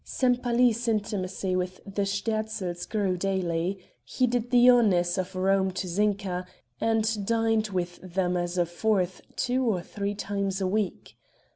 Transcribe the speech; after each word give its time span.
Sempaly's 0.03 0.87
intimacy 0.87 1.55
with 1.55 1.79
the 1.85 2.07
Sterzls 2.07 2.87
grew 2.89 3.17
daily; 3.17 3.77
he 4.03 4.25
did 4.25 4.49
the 4.49 4.67
honors 4.67 5.15
of 5.19 5.35
Rome 5.35 5.69
to 5.73 5.87
Zinka, 5.87 6.47
and 6.79 7.23
dined 7.23 7.67
with 7.67 7.97
them 7.97 8.35
as 8.35 8.57
a 8.57 8.65
fourth 8.65 9.21
two 9.35 9.63
or 9.63 9.83
three 9.83 10.15
times 10.15 10.59
a 10.59 10.65
week. 10.65 11.17